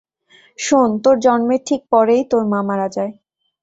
শোন, 0.59 0.89
তোর 1.03 1.15
জন্মের 1.19 1.61
ঠিক 1.67 1.81
পরেই 1.91 2.23
তোর 2.31 2.43
মা 2.51 2.59
মারা 2.69 2.87
যায়। 2.95 3.11